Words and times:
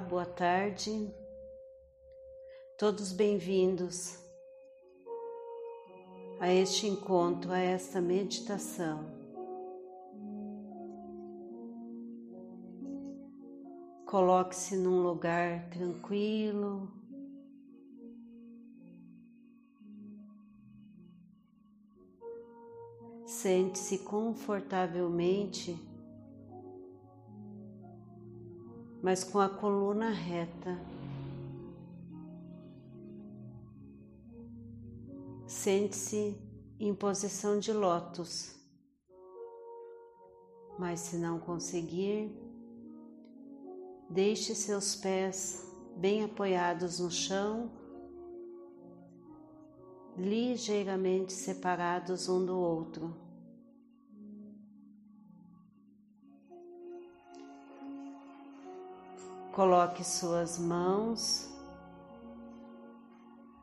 boa 0.00 0.24
tarde. 0.24 1.14
Todos 2.78 3.12
bem-vindos 3.12 4.18
a 6.40 6.50
este 6.50 6.86
encontro, 6.86 7.52
a 7.52 7.58
esta 7.58 8.00
meditação. 8.00 9.04
Coloque-se 14.06 14.78
num 14.78 15.02
lugar 15.02 15.68
tranquilo. 15.68 16.90
Sente-se 23.26 23.98
confortavelmente 23.98 25.78
mas 29.04 29.22
com 29.22 29.38
a 29.38 29.50
coluna 29.50 30.08
reta. 30.08 30.80
Sente-se 35.46 36.40
em 36.80 36.94
posição 36.94 37.58
de 37.58 37.70
lótus, 37.70 38.58
mas 40.78 41.00
se 41.00 41.18
não 41.18 41.38
conseguir, 41.38 42.34
deixe 44.08 44.54
seus 44.54 44.96
pés 44.96 45.70
bem 45.98 46.24
apoiados 46.24 46.98
no 46.98 47.10
chão, 47.10 47.70
ligeiramente 50.16 51.34
separados 51.34 52.26
um 52.26 52.42
do 52.42 52.58
outro. 52.58 53.14
Coloque 59.54 60.02
suas 60.02 60.58
mãos 60.58 61.48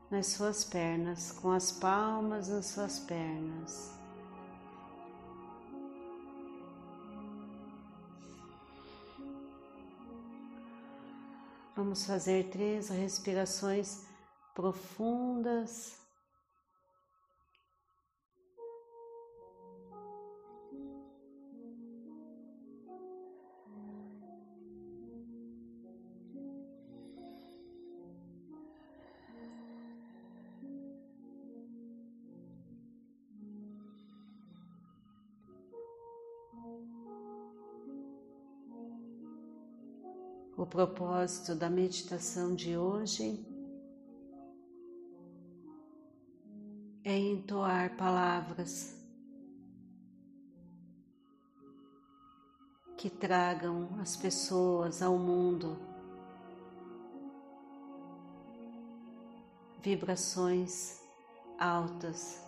nas 0.10 0.28
suas 0.28 0.64
pernas, 0.64 1.34
com 1.34 1.52
as 1.52 1.70
palmas 1.70 2.48
nas 2.48 2.68
suas 2.68 3.00
pernas. 3.00 3.92
Vamos 11.76 12.06
fazer 12.06 12.50
três 12.50 12.88
respirações 12.88 14.06
profundas. 14.54 16.01
O 40.62 40.66
propósito 40.68 41.56
da 41.56 41.72
meditação 41.72 42.54
de 42.54 42.78
hoje 42.78 43.44
é 47.04 47.18
entoar 47.18 47.98
palavras 47.98 48.96
que 52.96 53.10
tragam 53.10 53.90
as 54.00 54.16
pessoas 54.16 55.02
ao 55.02 55.18
mundo. 55.18 55.80
Vibrações 59.82 61.02
altas, 61.58 62.40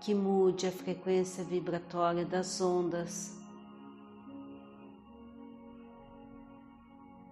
que 0.00 0.14
mude 0.14 0.66
a 0.66 0.72
frequência 0.72 1.44
vibratória 1.44 2.24
das 2.24 2.58
ondas 2.58 3.37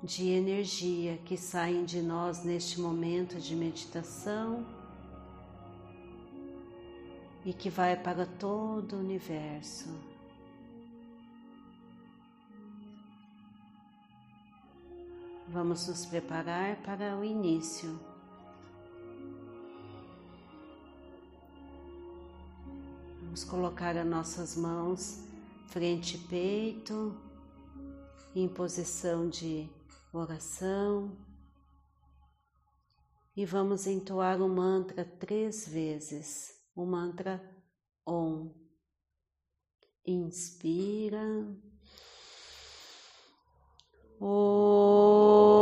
de 0.06 0.28
energia 0.28 1.18
que 1.24 1.36
saem 1.36 1.84
de 1.84 2.00
nós 2.00 2.44
neste 2.44 2.80
momento 2.80 3.40
de 3.40 3.56
meditação 3.56 4.64
e 7.44 7.52
que 7.52 7.68
vai 7.68 7.96
para 7.96 8.24
todo 8.24 8.94
o 8.94 8.98
universo. 9.00 9.88
Vamos 15.48 15.88
nos 15.88 16.06
preparar 16.06 16.76
para 16.82 17.16
o 17.16 17.24
início. 17.24 17.98
Vamos 23.22 23.42
colocar 23.42 23.96
as 23.96 24.06
nossas 24.06 24.56
mãos 24.56 25.24
frente 25.66 26.16
e 26.16 26.18
peito, 26.20 27.14
em 28.34 28.46
posição 28.46 29.28
de 29.28 29.68
oração 30.18 31.16
e 33.36 33.44
vamos 33.44 33.86
entoar 33.86 34.40
o 34.40 34.48
mantra 34.48 35.04
três 35.04 35.68
vezes. 35.68 36.58
O 36.74 36.86
mantra 36.86 37.40
Om. 38.06 38.50
Inspira. 40.06 41.20
Om. 44.20 45.55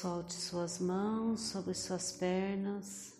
Solte 0.00 0.32
suas 0.32 0.78
mãos 0.78 1.40
sobre 1.40 1.74
suas 1.74 2.10
pernas. 2.12 3.12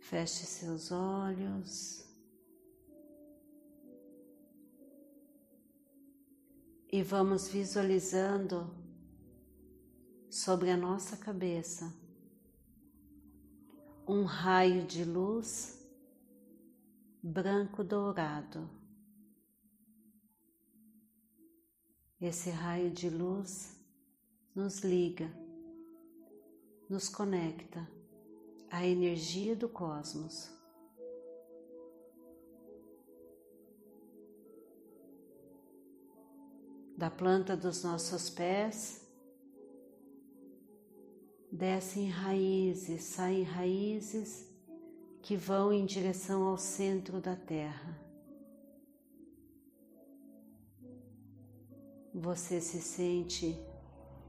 Feche 0.00 0.44
seus 0.44 0.90
olhos. 0.90 2.04
E 6.90 7.00
vamos 7.00 7.46
visualizando 7.46 8.68
sobre 10.28 10.72
a 10.72 10.76
nossa 10.76 11.16
cabeça 11.16 11.94
um 14.04 14.24
raio 14.24 14.84
de 14.84 15.04
luz 15.04 15.78
branco 17.22 17.84
dourado. 17.84 18.77
Esse 22.20 22.50
raio 22.50 22.90
de 22.90 23.08
luz 23.08 23.76
nos 24.52 24.80
liga, 24.80 25.30
nos 26.90 27.08
conecta 27.08 27.88
à 28.68 28.84
energia 28.84 29.54
do 29.54 29.68
cosmos. 29.68 30.50
Da 36.96 37.08
planta 37.08 37.56
dos 37.56 37.84
nossos 37.84 38.28
pés, 38.28 39.06
descem 41.52 42.08
raízes, 42.08 43.04
saem 43.04 43.44
raízes 43.44 44.52
que 45.22 45.36
vão 45.36 45.72
em 45.72 45.86
direção 45.86 46.42
ao 46.48 46.58
centro 46.58 47.20
da 47.20 47.36
Terra. 47.36 48.07
Você 52.18 52.60
se 52.60 52.80
sente 52.80 53.58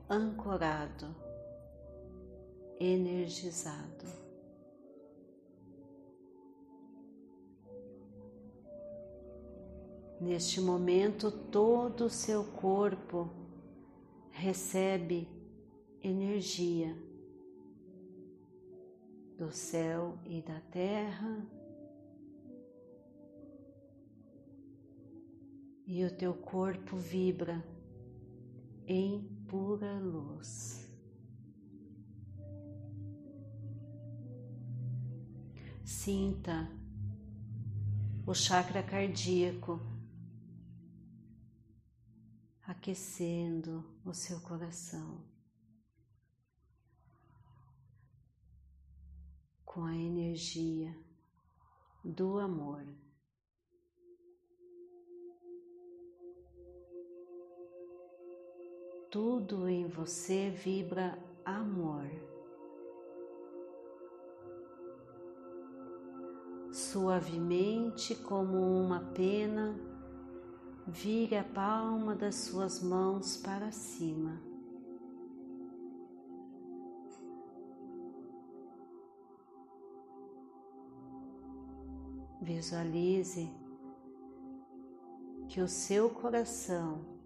ancorado, 0.10 1.16
energizado. 2.80 4.06
Neste 10.22 10.62
momento, 10.62 11.32
todo 11.32 12.06
o 12.06 12.10
seu 12.10 12.44
corpo 12.44 13.30
recebe 14.32 15.28
energia. 16.02 16.96
do 19.40 19.54
céu 19.54 20.20
e 20.26 20.42
da 20.42 20.60
terra. 20.70 21.48
E 25.88 26.04
o 26.04 26.12
teu 26.14 26.34
corpo 26.34 26.98
vibra 26.98 27.64
em 28.90 29.22
pura 29.48 30.00
luz. 30.00 30.90
Sinta 35.86 36.68
o 38.26 38.34
chakra 38.34 38.82
cardíaco 38.82 39.80
aquecendo 42.64 43.86
o 44.04 44.12
seu 44.12 44.40
coração 44.42 45.24
com 49.64 49.86
a 49.86 49.96
energia 49.96 50.98
do 52.04 52.40
amor. 52.40 52.84
Tudo 59.10 59.68
em 59.68 59.88
você 59.88 60.52
vibra 60.52 61.18
amor. 61.44 62.06
Suavemente, 66.72 68.14
como 68.14 68.56
uma 68.56 69.00
pena, 69.16 69.76
vire 70.86 71.36
a 71.36 71.44
palma 71.44 72.14
das 72.14 72.36
suas 72.36 72.84
mãos 72.84 73.36
para 73.38 73.72
cima. 73.72 74.40
Visualize 82.40 83.50
que 85.48 85.60
o 85.62 85.68
seu 85.68 86.12
coração, 86.12 87.19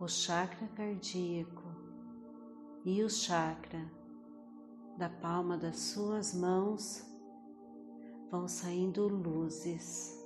o 0.00 0.08
chakra 0.08 0.66
cardíaco 0.68 1.62
e 2.86 3.04
o 3.04 3.10
chakra 3.10 3.84
da 4.96 5.10
palma 5.10 5.58
das 5.58 5.76
suas 5.76 6.32
mãos 6.34 7.04
vão 8.30 8.48
saindo 8.48 9.06
luzes, 9.06 10.18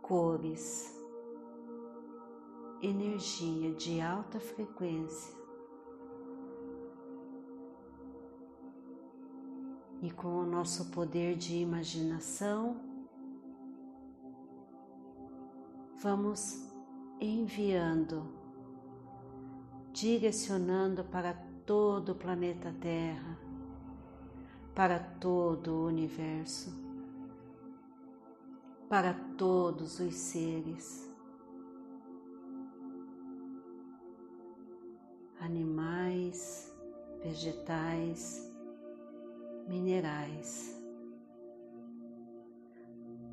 cores, 0.00 0.98
energia 2.80 3.74
de 3.74 4.00
alta 4.00 4.40
frequência. 4.40 5.36
E 10.00 10.10
com 10.10 10.28
o 10.28 10.46
nosso 10.46 10.90
poder 10.92 11.36
de 11.36 11.56
imaginação, 11.56 12.80
vamos 16.00 16.67
enviando, 17.20 18.26
direcionando 19.92 21.04
para 21.04 21.34
todo 21.64 22.12
o 22.12 22.14
planeta 22.14 22.74
Terra 22.80 23.48
para 24.78 25.00
todo 25.00 25.72
o 25.72 25.86
universo, 25.88 26.72
para 28.88 29.12
todos 29.36 29.98
os 29.98 30.14
seres, 30.14 31.10
animais, 35.40 36.72
vegetais, 37.20 38.48
minerais. 39.66 40.80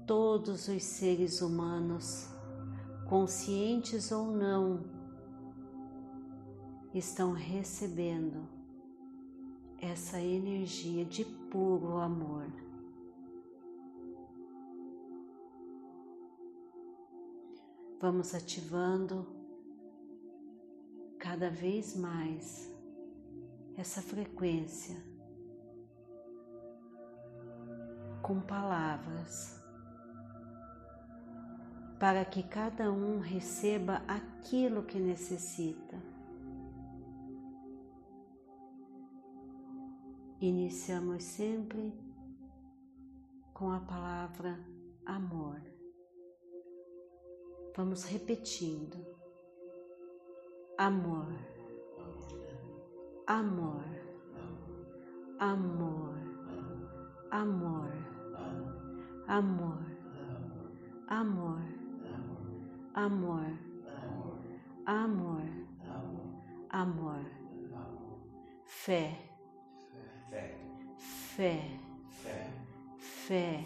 Todos 0.07 0.67
os 0.67 0.81
seres 0.81 1.43
humanos, 1.43 2.27
conscientes 3.07 4.11
ou 4.11 4.31
não, 4.31 4.83
estão 6.93 7.33
recebendo 7.33 8.47
essa 9.79 10.19
energia 10.19 11.05
de 11.05 11.23
puro 11.23 11.97
amor. 11.97 12.47
Vamos 17.99 18.33
ativando 18.33 19.25
cada 21.19 21.49
vez 21.49 21.95
mais 21.95 22.71
essa 23.77 24.01
frequência 24.01 24.95
com 28.21 28.39
palavras 28.39 29.64
para 31.99 32.25
que 32.25 32.43
cada 32.43 32.91
um 32.91 33.19
receba 33.19 34.01
aquilo 34.07 34.83
que 34.83 34.99
necessita. 34.99 35.97
Iniciamos 40.41 41.23
sempre 41.23 41.93
com 43.53 43.71
a 43.71 43.79
palavra 43.79 44.59
amor. 45.05 45.61
Vamos 47.75 48.03
repetindo. 48.03 48.97
Amor. 50.77 51.27
Amor. 53.27 53.83
Amor. 55.39 56.15
Amor. 57.31 57.91
Amor. 59.27 59.85
Amor. 61.07 61.64
Amor. 62.95 63.45
Amor. 64.85 65.43
Amor. 66.69 67.25
Fé. 68.65 69.25
Fé, 71.35 71.59
fé, 72.97 73.65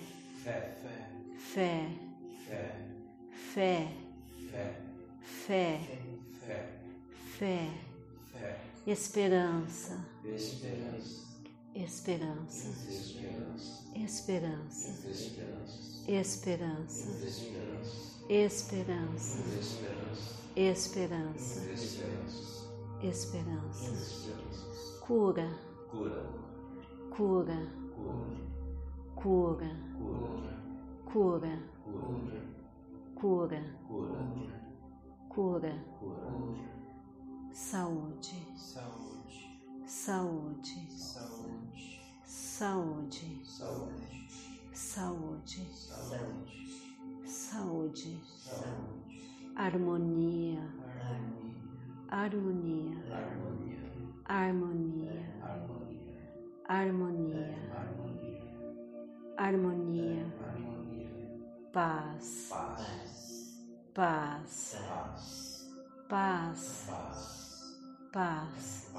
fé, 0.73 0.89
fé, 1.37 1.85
fé, 3.29 3.87
fé, 5.21 5.79
fé, 6.41 6.69
fé, 7.37 7.69
esperança, 8.87 10.03
esperança, 11.75 12.69
esperança, 13.95 14.89
esperança, 16.07 17.09
esperança, 18.29 19.39
esperança, 20.55 21.71
esperança, 23.03 23.91
cura, 25.01 25.49
cura. 25.95 26.39
Cura, 29.15 29.75
cura, 31.11 31.59
cura, 33.13 33.61
cura, 35.27 35.75
cura, 35.99 36.55
saúde, 37.51 38.47
saúde, 39.89 40.87
saúde, 42.23 43.41
saúde, 43.43 44.05
saúde, 44.71 45.67
saúde, 47.25 48.21
harmonia, 49.55 50.61
harmonia, 52.07 53.03
harmonia. 54.25 55.39
Harmonia, 56.69 57.57
harmonia, 59.35 60.23
paz, 61.73 62.53
paz, 63.91 64.77
paz, 66.07 66.93
paz, 68.13 68.89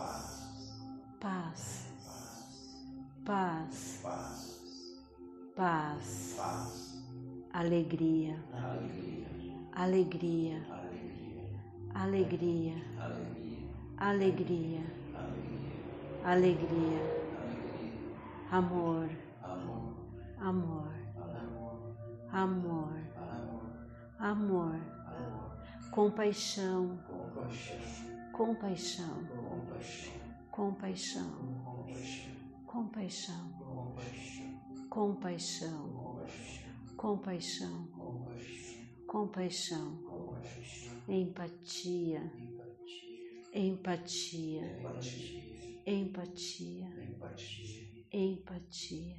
paz, 1.21 1.93
paz, 3.27 4.00
paz, 5.55 6.37
alegria, 7.53 8.43
alegria, 9.73 10.62
alegria, 11.95 12.75
alegria, 13.99 14.83
alegria. 16.25 17.21
Amor, 18.50 19.09
amor, 20.41 20.93
amor, 22.33 22.93
amor, 24.19 24.81
compaixão, 25.93 26.99
compaixão, 28.33 29.23
compaixão, 30.61 31.33
compaixão, 32.67 33.50
compaixão, 34.90 34.90
compaixão, 34.90 35.88
compaixão, 36.99 37.88
compaixão, 39.07 39.99
empatia, 41.09 42.31
empatia, 43.55 44.62
empatia, 48.12 49.17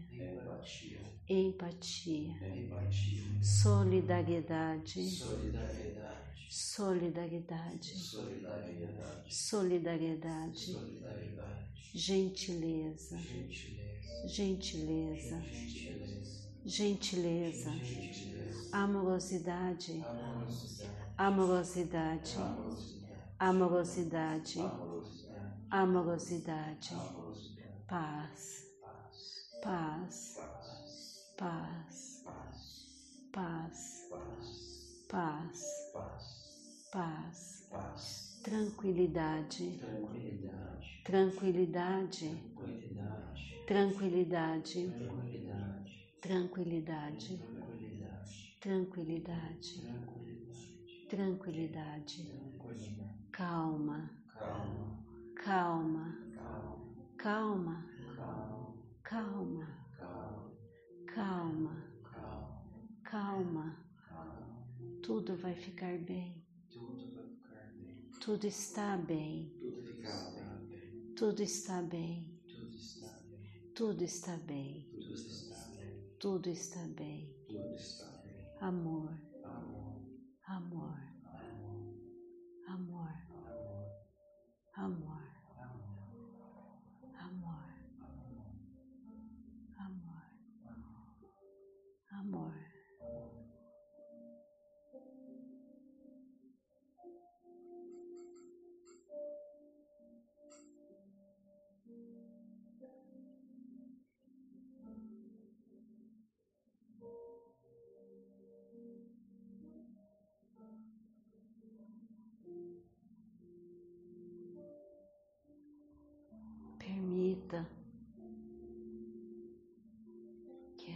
empatia, 1.29 2.35
empatia, 2.43 3.41
solidariedade, 3.41 5.01
solidariedade, 6.49 7.95
solidariedade, 9.29 10.77
gentileza, 11.93 13.17
gentileza, 14.27 15.41
gentileza, 16.65 17.71
amorosidade, 18.73 20.03
amorosidade, 21.17 22.37
amorosidade, 23.39 24.59
amorosidade, 25.69 26.89
paz, 27.87 28.70
paz, 29.61 30.39
paz, 31.37 32.25
paz, 33.31 34.09
paz, 35.07 35.93
paz, 36.91 37.67
tranquilidade, 38.43 39.79
tranquilidade, 41.03 42.31
tranquilidade, 43.67 44.91
tranquilidade, 46.21 47.39
tranquilidade, 48.59 49.81
tranquilidade, 51.07 52.27
calma, 53.31 54.09
calma, 55.35 56.17
calma, 57.17 57.85
calma, 59.11 59.67
calma, 61.13 61.85
calma, 63.03 63.85
tudo 65.03 65.35
vai 65.35 65.53
ficar 65.53 65.97
bem, 65.97 66.41
tudo 68.21 68.47
está 68.47 68.95
bem, 68.95 69.51
tudo 71.17 71.43
está 71.43 71.81
bem, 71.81 72.41
tudo 73.75 74.01
está 74.05 74.37
bem, 74.37 74.89
tudo 76.17 76.49
está 76.49 76.87
bem, 76.95 77.35
amor, 78.61 79.11
amor, 79.43 80.01
amor, 80.47 81.10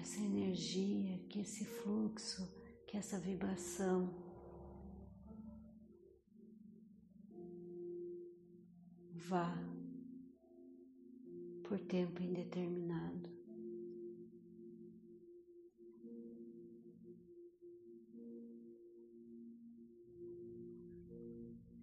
essa 0.06 0.22
energia, 0.22 1.18
que 1.28 1.40
esse 1.40 1.66
fluxo, 1.66 2.48
que 2.86 2.96
essa 2.96 3.20
vibração 3.20 4.14
vá 9.16 9.52
por 11.64 11.80
tempo 11.80 12.22
indeterminado. 12.22 13.32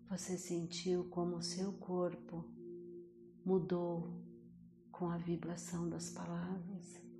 Você 0.08 0.38
sentiu 0.38 1.08
como 1.08 1.38
o 1.38 1.42
seu 1.42 1.72
corpo 1.72 2.44
mudou 3.44 4.22
com 4.92 5.10
a 5.10 5.18
vibração 5.18 5.88
das 5.88 6.10
palavras. 6.10 7.11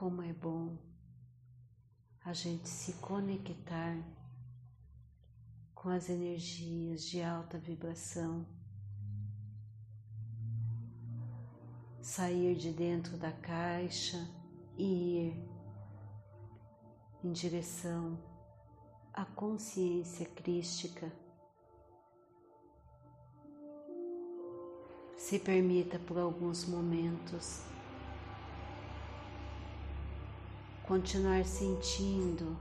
Como 0.00 0.22
é 0.22 0.32
bom 0.32 0.78
a 2.24 2.32
gente 2.32 2.66
se 2.66 2.94
conectar 2.94 4.02
com 5.74 5.90
as 5.90 6.08
energias 6.08 7.02
de 7.02 7.22
alta 7.22 7.58
vibração, 7.58 8.46
sair 12.00 12.56
de 12.56 12.72
dentro 12.72 13.18
da 13.18 13.30
caixa 13.30 14.26
e 14.78 15.26
ir 15.26 15.48
em 17.22 17.30
direção 17.30 18.18
à 19.12 19.26
consciência 19.26 20.24
crística. 20.24 21.12
Se 25.18 25.38
permita 25.38 25.98
por 25.98 26.16
alguns 26.16 26.64
momentos 26.64 27.60
continuar 30.90 31.44
sentindo 31.44 32.56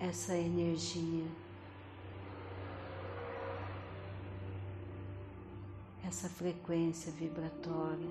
essa 0.00 0.36
energia, 0.36 1.24
essa 6.04 6.28
frequência 6.28 7.12
vibratória. 7.12 8.10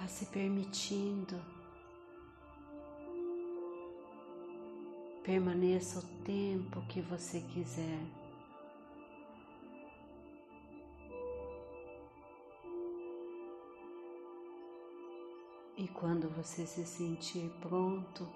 Vá 0.00 0.08
se 0.08 0.24
permitindo. 0.24 1.57
Permaneça 5.28 5.98
o 5.98 6.24
tempo 6.24 6.80
que 6.88 7.02
você 7.02 7.42
quiser. 7.52 8.00
E 15.76 15.86
quando 15.88 16.30
você 16.30 16.64
se 16.64 16.82
sentir 16.86 17.50
pronto, 17.60 18.26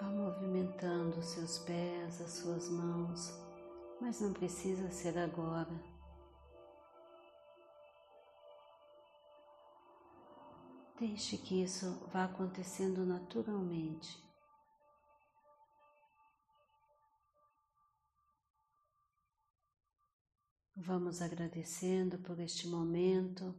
vá 0.00 0.06
movimentando 0.06 1.18
os 1.18 1.26
seus 1.26 1.58
pés, 1.58 2.20
as 2.20 2.30
suas 2.30 2.68
mãos, 2.68 3.34
mas 4.00 4.20
não 4.20 4.32
precisa 4.32 4.88
ser 4.88 5.18
agora. 5.18 5.93
Deixe 11.06 11.36
que 11.36 11.62
isso 11.62 12.08
vá 12.10 12.24
acontecendo 12.24 13.04
naturalmente. 13.04 14.18
Vamos 20.74 21.20
agradecendo 21.20 22.18
por 22.20 22.40
este 22.40 22.66
momento, 22.68 23.54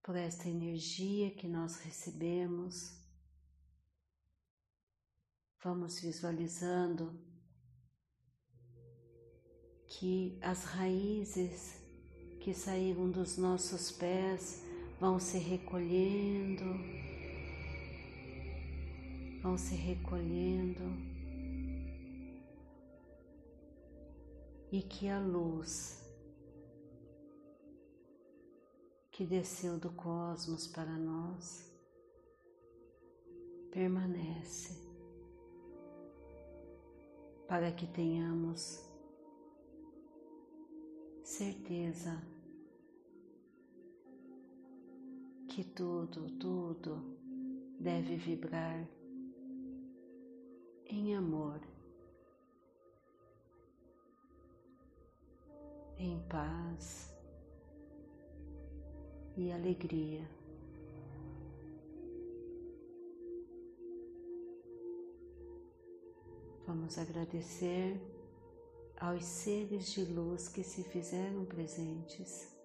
por 0.00 0.14
esta 0.14 0.48
energia 0.48 1.34
que 1.34 1.48
nós 1.48 1.74
recebemos. 1.78 2.96
Vamos 5.60 5.98
visualizando 5.98 7.20
que 9.88 10.38
as 10.40 10.62
raízes 10.62 11.82
que 12.40 12.54
saíram 12.54 13.10
dos 13.10 13.36
nossos 13.36 13.90
pés 13.90 14.67
vão 15.00 15.18
se 15.20 15.38
recolhendo, 15.38 16.64
vão 19.42 19.56
se 19.56 19.74
recolhendo. 19.74 20.82
E 24.70 24.82
que 24.82 25.08
a 25.08 25.18
luz 25.18 26.06
que 29.10 29.24
desceu 29.24 29.78
do 29.78 29.90
cosmos 29.92 30.66
para 30.66 30.92
nós 30.92 31.72
permanece 33.72 34.88
para 37.48 37.72
que 37.72 37.86
tenhamos 37.86 38.86
certeza 41.24 42.22
que 45.58 45.64
tudo, 45.64 46.30
tudo 46.38 47.02
deve 47.80 48.14
vibrar 48.14 48.88
em 50.86 51.16
amor, 51.16 51.60
em 55.98 56.20
paz 56.28 57.12
e 59.36 59.50
alegria. 59.50 60.24
Vamos 66.68 66.96
agradecer 66.98 68.00
aos 69.00 69.24
seres 69.24 69.90
de 69.90 70.04
luz 70.04 70.46
que 70.46 70.62
se 70.62 70.84
fizeram 70.84 71.44
presentes. 71.44 72.57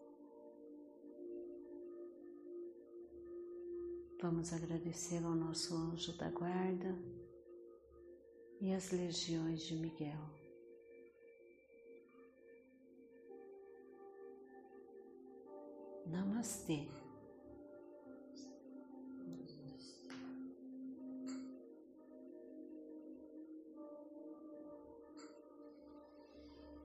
Vamos 4.23 4.53
agradecer 4.53 5.21
ao 5.25 5.35
nosso 5.35 5.75
anjo 5.75 6.15
da 6.17 6.29
guarda 6.29 6.97
e 8.61 8.73
às 8.73 8.89
legiões 8.89 9.63
de 9.63 9.75
Miguel. 9.75 10.17
Namastê. 16.07 16.87